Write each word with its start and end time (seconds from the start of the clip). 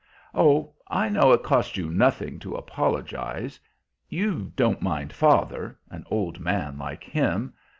"Oh, 0.33 0.73
I 0.87 1.09
know 1.09 1.31
it 1.31 1.43
costs 1.43 1.77
you 1.77 1.91
nothing 1.91 2.39
to 2.39 2.55
apologize. 2.55 3.59
You 4.09 4.51
don't 4.55 4.81
mind 4.81 5.13
father 5.13 5.77
an 5.91 6.05
old 6.09 6.39
man 6.39 6.79
like 6.79 7.03
him! 7.03 7.53